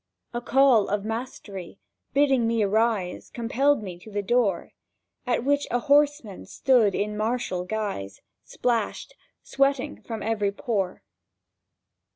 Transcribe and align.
—A 0.33 0.41
call 0.41 0.87
of 0.87 1.05
mastery, 1.05 1.77
bidding 2.11 2.47
me 2.47 2.63
arise, 2.63 3.29
Compelled 3.29 3.83
me 3.83 3.99
to 3.99 4.09
the 4.09 4.23
door, 4.23 4.71
At 5.27 5.43
which 5.43 5.67
a 5.69 5.77
horseman 5.77 6.47
stood 6.47 6.95
in 6.95 7.15
martial 7.15 7.65
guise— 7.65 8.19
Splashed—sweating 8.43 10.01
from 10.01 10.23
every 10.23 10.51
pore. 10.53 11.03